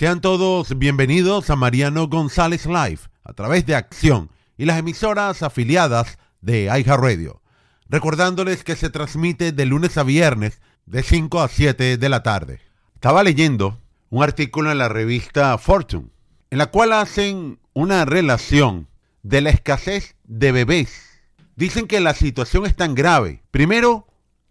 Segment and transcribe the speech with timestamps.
[0.00, 6.16] Sean todos bienvenidos a Mariano González Live a través de Acción y las emisoras afiliadas
[6.40, 7.42] de Radio.
[7.86, 12.62] Recordándoles que se transmite de lunes a viernes de 5 a 7 de la tarde.
[12.94, 13.78] Estaba leyendo
[14.08, 16.08] un artículo en la revista Fortune,
[16.48, 18.88] en la cual hacen una relación
[19.22, 21.20] de la escasez de bebés.
[21.56, 24.06] Dicen que la situación es tan grave, primero,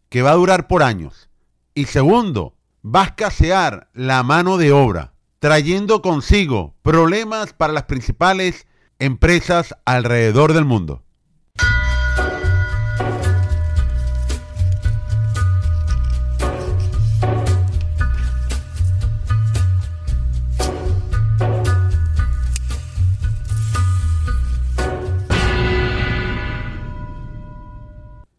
[0.10, 1.32] que va a durar por años,
[1.74, 2.56] y segundo,
[2.86, 8.68] va a escasear la mano de obra, trayendo consigo problemas para las principales
[9.00, 11.04] empresas alrededor del mundo.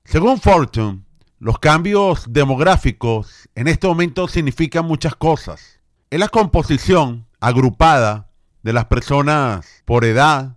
[0.04, 1.04] Según Fortune,
[1.38, 5.79] los cambios demográficos en este momento significan muchas cosas.
[6.10, 8.30] Es la composición agrupada
[8.62, 10.56] de las personas por edad,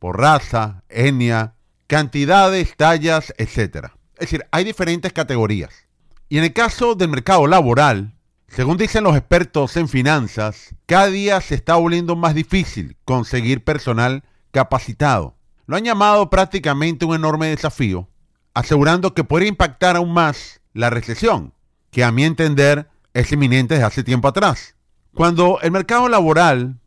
[0.00, 1.54] por raza, etnia,
[1.86, 3.92] cantidades, tallas, etc.
[4.14, 5.86] Es decir, hay diferentes categorías.
[6.28, 8.16] Y en el caso del mercado laboral,
[8.48, 14.24] según dicen los expertos en finanzas, cada día se está volviendo más difícil conseguir personal
[14.50, 15.36] capacitado.
[15.66, 18.08] Lo han llamado prácticamente un enorme desafío
[18.54, 21.54] asegurando que puede impactar aún más la recesión,
[21.92, 24.74] que a mi entender es inminente desde hace tiempo atrás.
[25.14, 26.78] Cuando el mercado laboral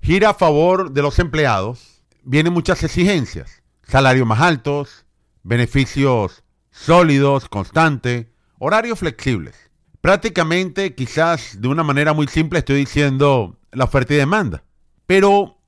[0.00, 5.04] gira a favor de los empleados, vienen muchas exigencias, salarios más altos,
[5.42, 8.26] beneficios sólidos, constantes,
[8.58, 9.56] horarios flexibles.
[10.00, 14.62] Prácticamente, quizás de una manera muy simple, estoy diciendo la oferta y demanda.
[15.06, 15.58] Pero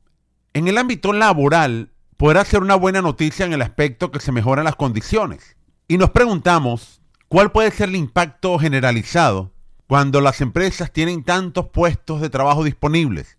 [0.55, 4.65] en el ámbito laboral podrá ser una buena noticia en el aspecto que se mejoran
[4.65, 5.57] las condiciones.
[5.89, 9.56] Y nos preguntamos, ¿cuál puede ser el impacto generalizado
[9.87, 13.37] cuando las empresas tienen tantos puestos de trabajo disponibles?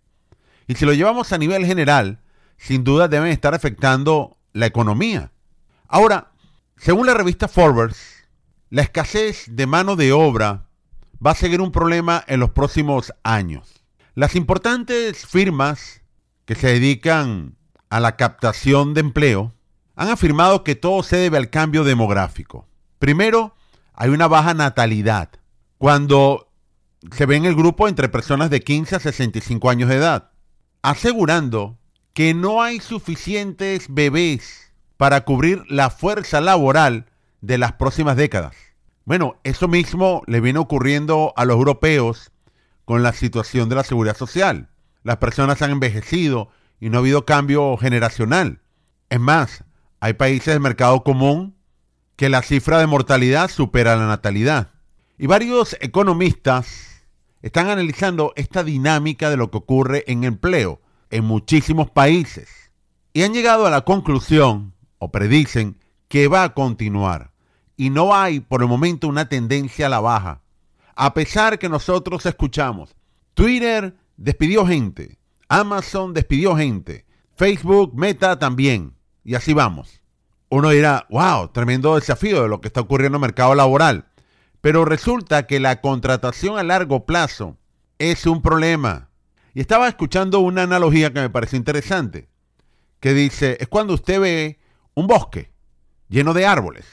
[0.68, 2.20] Y si lo llevamos a nivel general,
[2.58, 5.32] sin duda deben estar afectando la economía.
[5.88, 6.32] Ahora,
[6.76, 8.26] según la revista Forbes,
[8.70, 10.68] la escasez de mano de obra
[11.26, 13.84] va a seguir un problema en los próximos años.
[14.14, 16.02] Las importantes firmas
[16.46, 17.58] que se dedican
[17.90, 19.54] a la captación de empleo,
[19.96, 22.68] han afirmado que todo se debe al cambio demográfico.
[23.00, 23.56] Primero,
[23.94, 25.30] hay una baja natalidad.
[25.78, 26.47] Cuando
[27.12, 30.32] se ve en el grupo entre personas de 15 a 65 años de edad,
[30.82, 31.78] asegurando
[32.14, 37.06] que no hay suficientes bebés para cubrir la fuerza laboral
[37.42, 38.56] de las próximas décadas.
[39.06, 42.32] Bueno, eso mismo le viene ocurriendo a los europeos
[42.86, 44.70] con la situación de la seguridad social.
[45.04, 48.62] Las personas han envejecido y no ha habido cambio generacional.
[49.10, 49.64] Es más,
[50.00, 51.56] hay países del mercado común
[52.16, 54.72] que la cifra de mortalidad supera la natalidad.
[55.20, 57.04] Y varios economistas
[57.42, 60.80] están analizando esta dinámica de lo que ocurre en empleo
[61.10, 62.72] en muchísimos países.
[63.14, 67.32] Y han llegado a la conclusión, o predicen, que va a continuar.
[67.76, 70.42] Y no hay por el momento una tendencia a la baja.
[70.96, 72.96] A pesar que nosotros escuchamos,
[73.34, 75.18] Twitter despidió gente,
[75.50, 77.06] Amazon despidió gente.
[77.36, 78.94] Facebook, Meta también.
[79.24, 80.02] Y así vamos.
[80.50, 84.06] Uno dirá, wow, tremendo desafío de lo que está ocurriendo en el mercado laboral.
[84.62, 87.58] Pero resulta que la contratación a largo plazo
[88.00, 89.10] es un problema.
[89.54, 92.30] Y estaba escuchando una analogía que me pareció interesante,
[93.00, 94.60] que dice, es cuando usted ve
[94.94, 95.52] un bosque
[96.10, 96.86] lleno de árboles,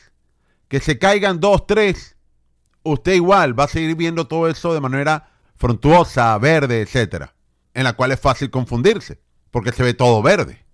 [0.69, 2.17] que se caigan dos, tres,
[2.83, 7.35] usted igual va a seguir viendo todo eso de manera frontuosa, verde, etcétera
[7.75, 9.21] en la cual es fácil confundirse,
[9.51, 10.65] porque se ve todo verde.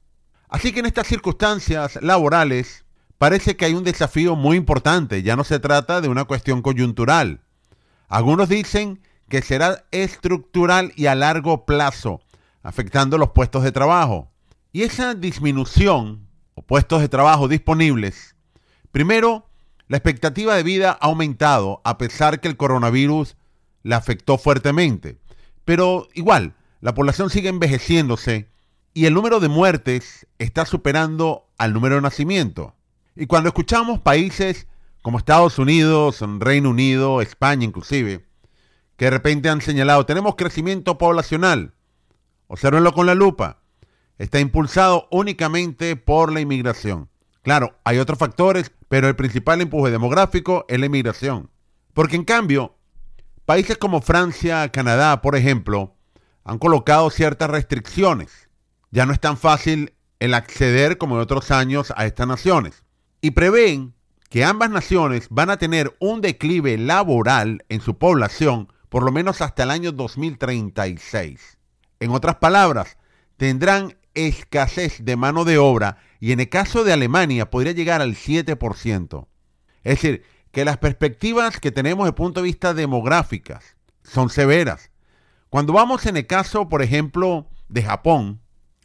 [0.48, 2.84] Así que en estas circunstancias laborales
[3.20, 7.42] parece que hay un desafío muy importante, ya no se trata de una cuestión coyuntural.
[8.08, 12.22] Algunos dicen que será estructural y a largo plazo,
[12.62, 14.30] afectando los puestos de trabajo.
[14.72, 18.36] Y esa disminución o puestos de trabajo disponibles,
[18.90, 19.50] primero,
[19.86, 23.36] la expectativa de vida ha aumentado a pesar que el coronavirus
[23.82, 25.18] la afectó fuertemente.
[25.66, 28.48] Pero igual, la población sigue envejeciéndose
[28.94, 32.74] y el número de muertes está superando al número de nacimiento.
[33.16, 34.66] Y cuando escuchamos países
[35.02, 38.26] como Estados Unidos, Reino Unido, España inclusive,
[38.96, 41.74] que de repente han señalado, tenemos crecimiento poblacional,
[42.46, 43.62] observenlo con la lupa,
[44.18, 47.08] está impulsado únicamente por la inmigración.
[47.42, 51.50] Claro, hay otros factores, pero el principal empuje demográfico es la inmigración.
[51.94, 52.76] Porque en cambio,
[53.46, 55.96] países como Francia, Canadá, por ejemplo,
[56.44, 58.50] han colocado ciertas restricciones.
[58.90, 62.84] Ya no es tan fácil el acceder como en otros años a estas naciones.
[63.20, 63.94] Y prevén
[64.28, 69.40] que ambas naciones van a tener un declive laboral en su población por lo menos
[69.40, 71.58] hasta el año 2036.
[72.00, 72.98] En otras palabras,
[73.36, 78.14] tendrán escasez de mano de obra y en el caso de Alemania podría llegar al
[78.14, 79.26] 7%.
[79.84, 84.90] Es decir, que las perspectivas que tenemos el punto de vista demográficas son severas.
[85.48, 88.40] Cuando vamos en el caso, por ejemplo, de Japón,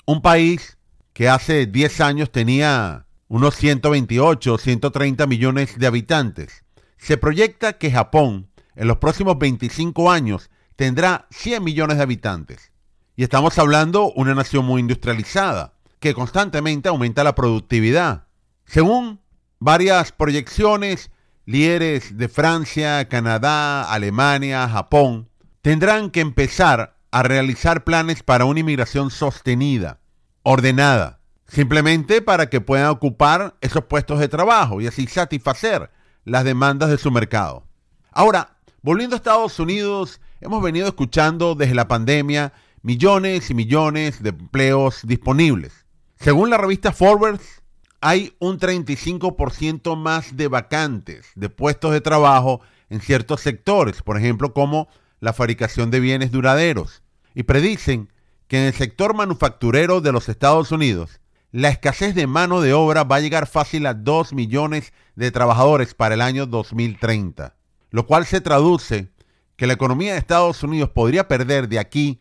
[0.06, 0.78] un país
[1.14, 6.64] que hace 10 años tenía unos 128, 130 millones de habitantes,
[6.98, 12.72] se proyecta que Japón en los próximos 25 años tendrá 100 millones de habitantes.
[13.16, 18.28] Y estamos hablando de una nación muy industrializada, que constantemente aumenta la productividad.
[18.66, 19.22] Según
[19.60, 21.12] varias proyecciones,
[21.46, 25.30] líderes de Francia, Canadá, Alemania, Japón,
[25.62, 30.00] tendrán que empezar a realizar planes para una inmigración sostenida,
[30.44, 31.15] ordenada,
[31.48, 35.92] simplemente para que puedan ocupar esos puestos de trabajo y así satisfacer
[36.24, 37.64] las demandas de su mercado.
[38.12, 44.30] Ahora, volviendo a Estados Unidos, hemos venido escuchando desde la pandemia millones y millones de
[44.30, 45.86] empleos disponibles.
[46.18, 47.62] Según la revista Forbes,
[48.02, 54.54] hay un 35% más de vacantes de puestos de trabajo en ciertos sectores, por ejemplo,
[54.54, 54.88] como
[55.20, 57.02] la fabricación de bienes duraderos.
[57.34, 58.14] Y predicen
[58.48, 61.20] que en el sector manufacturero de los Estados Unidos,
[61.56, 65.94] la escasez de mano de obra va a llegar fácil a 2 millones de trabajadores
[65.94, 67.56] para el año 2030,
[67.92, 69.10] lo cual se traduce
[69.56, 72.20] que la economía de Estados Unidos podría perder de aquí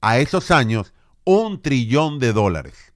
[0.00, 2.92] a esos años un trillón de dólares.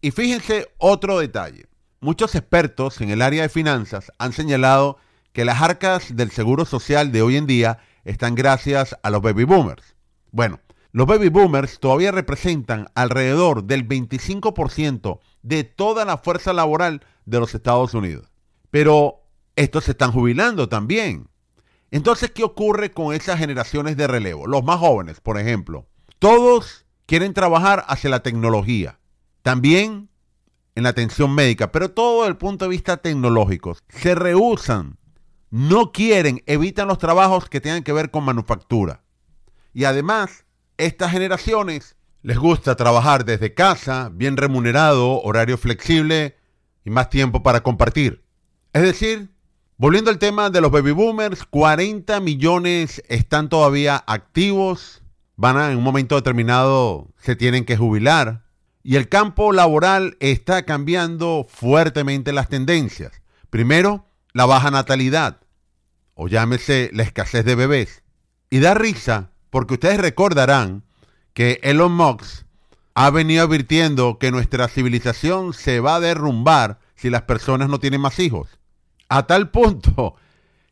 [0.00, 1.68] Y fíjense otro detalle.
[2.00, 4.98] Muchos expertos en el área de finanzas han señalado
[5.32, 9.44] que las arcas del seguro social de hoy en día están gracias a los baby
[9.44, 9.94] boomers.
[10.32, 10.58] Bueno,
[10.92, 17.54] los baby boomers todavía representan alrededor del 25% de toda la fuerza laboral de los
[17.54, 18.30] Estados Unidos.
[18.70, 19.22] Pero
[19.56, 21.28] estos se están jubilando también.
[21.90, 24.46] Entonces, ¿qué ocurre con esas generaciones de relevo?
[24.46, 25.86] Los más jóvenes, por ejemplo.
[26.18, 28.98] Todos quieren trabajar hacia la tecnología.
[29.42, 30.08] También
[30.74, 33.76] en la atención médica, pero todo desde el punto de vista tecnológico.
[33.88, 34.98] Se rehusan,
[35.50, 39.02] no quieren, evitan los trabajos que tengan que ver con manufactura.
[39.74, 40.41] Y además,
[40.76, 46.36] estas generaciones les gusta trabajar desde casa, bien remunerado, horario flexible
[46.84, 48.24] y más tiempo para compartir.
[48.72, 49.30] Es decir,
[49.76, 55.02] volviendo al tema de los baby boomers, 40 millones están todavía activos,
[55.36, 58.44] van a en un momento determinado se tienen que jubilar
[58.84, 63.20] y el campo laboral está cambiando fuertemente las tendencias.
[63.50, 65.40] Primero, la baja natalidad,
[66.14, 68.02] o llámese la escasez de bebés.
[68.48, 70.82] Y da risa porque ustedes recordarán
[71.34, 72.46] que Elon Musk
[72.94, 78.00] ha venido advirtiendo que nuestra civilización se va a derrumbar si las personas no tienen
[78.00, 78.48] más hijos.
[79.10, 80.14] A tal punto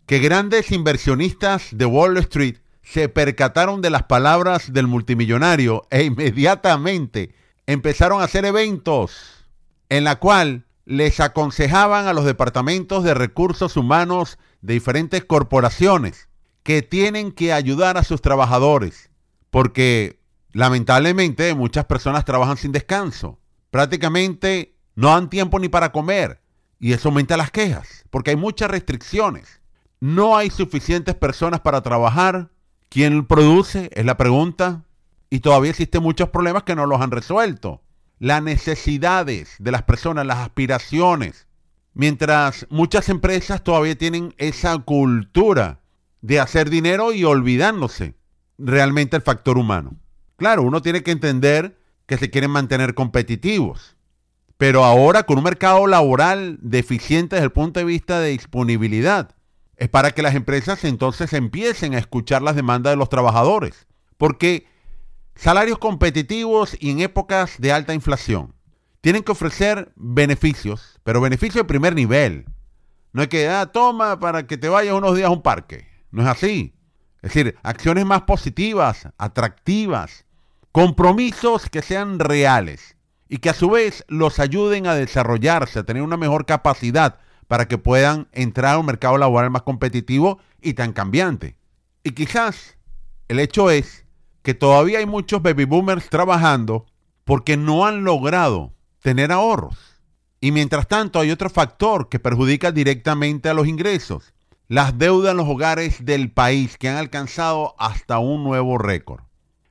[0.07, 7.35] que grandes inversionistas de Wall Street se percataron de las palabras del multimillonario e inmediatamente
[7.67, 9.45] empezaron a hacer eventos
[9.91, 16.30] en la cual les aconsejaban a los departamentos de recursos humanos de diferentes corporaciones
[16.63, 19.11] que tienen que ayudar a sus trabajadores,
[19.51, 20.21] porque
[20.53, 23.39] lamentablemente muchas personas trabajan sin descanso,
[23.71, 26.41] prácticamente no dan tiempo ni para comer,
[26.79, 29.61] y eso aumenta las quejas, porque hay muchas restricciones.
[30.01, 32.51] No hay suficientes personas para trabajar.
[32.89, 33.91] ¿Quién produce?
[33.93, 34.83] Es la pregunta
[35.29, 37.83] y todavía existen muchos problemas que no los han resuelto.
[38.19, 41.47] Las necesidades de las personas, las aspiraciones.
[41.93, 45.80] Mientras muchas empresas todavía tienen esa cultura
[46.21, 48.15] de hacer dinero y olvidándose
[48.59, 49.97] realmente el factor humano.
[50.37, 53.97] Claro, uno tiene que entender que se quieren mantener competitivos.
[54.57, 59.35] Pero ahora con un mercado laboral deficiente desde el punto de vista de disponibilidad,
[59.77, 63.87] es para que las empresas entonces empiecen a escuchar las demandas de los trabajadores.
[64.19, 64.67] Porque
[65.41, 68.53] Salarios competitivos y en épocas de alta inflación.
[69.01, 72.45] Tienen que ofrecer beneficios, pero beneficios de primer nivel.
[73.15, 75.87] No hay que, ah, toma para que te vayas unos días a un parque.
[76.11, 76.75] No es así.
[77.23, 80.25] Es decir, acciones más positivas, atractivas,
[80.73, 82.97] compromisos que sean reales
[83.29, 87.69] y que a su vez los ayuden a desarrollarse, a tener una mejor capacidad para
[87.69, 91.57] que puedan entrar a un mercado laboral más competitivo y tan cambiante.
[92.03, 92.79] Y quizás
[93.29, 94.05] el hecho es
[94.43, 96.87] que todavía hay muchos baby boomers trabajando
[97.25, 99.77] porque no han logrado tener ahorros.
[100.41, 104.33] Y mientras tanto hay otro factor que perjudica directamente a los ingresos.
[104.71, 109.25] Las deudas en los hogares del país que han alcanzado hasta un nuevo récord.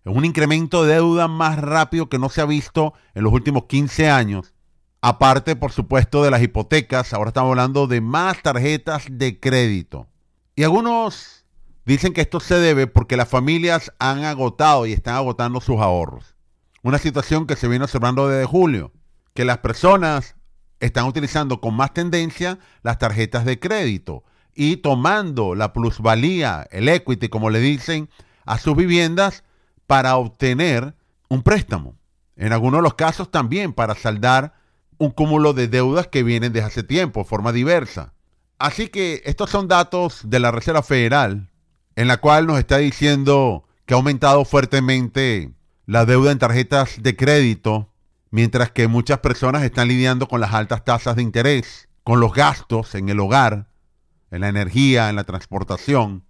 [0.03, 3.63] Es un incremento de deuda más rápido que no se ha visto en los últimos
[3.67, 4.53] 15 años.
[4.99, 10.07] Aparte, por supuesto, de las hipotecas, ahora estamos hablando de más tarjetas de crédito.
[10.57, 11.45] Y algunos
[11.85, 16.35] Dicen que esto se debe porque las familias han agotado y están agotando sus ahorros.
[16.83, 18.91] Una situación que se viene observando desde julio,
[19.33, 20.35] que las personas
[20.81, 24.25] están utilizando con más tendencia las tarjetas de crédito
[24.55, 28.09] y tomando la plusvalía, el equity, como le dicen,
[28.45, 29.43] a sus viviendas
[29.87, 30.95] para obtener
[31.29, 31.95] un préstamo.
[32.35, 34.53] En algunos de los casos también para saldar
[34.97, 38.13] un cúmulo de deudas que vienen desde hace tiempo, de forma diversa.
[38.57, 41.49] Así que estos son datos de la Reserva Federal,
[41.95, 45.53] en la cual nos está diciendo que ha aumentado fuertemente
[45.85, 47.89] la deuda en tarjetas de crédito,
[48.29, 52.93] mientras que muchas personas están lidiando con las altas tasas de interés, con los gastos
[52.95, 53.67] en el hogar,
[54.31, 56.23] en la energía, en la transportación.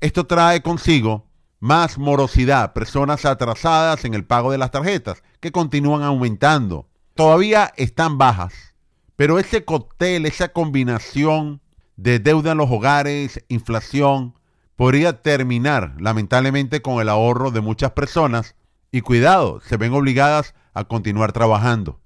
[0.00, 1.26] Esto trae consigo
[1.60, 6.88] más morosidad, personas atrasadas en el pago de las tarjetas, que continúan aumentando.
[7.14, 8.74] Todavía están bajas,
[9.14, 11.60] pero ese cóctel, esa combinación
[11.96, 14.34] de deuda en los hogares, inflación,
[14.74, 18.56] podría terminar lamentablemente con el ahorro de muchas personas
[18.90, 22.01] y cuidado, se ven obligadas a continuar trabajando.